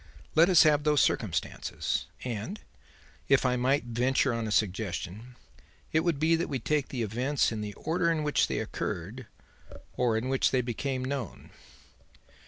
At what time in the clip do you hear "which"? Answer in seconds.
8.23-8.47, 10.27-10.49